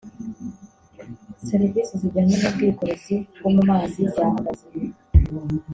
serivisi 1.47 1.91
zijyanye 2.01 2.35
n’ 2.37 2.43
ubwikorezi 2.49 3.15
bwo 3.37 3.49
mu 3.55 3.61
mazi 3.69 3.99
zahagaze 4.13 4.65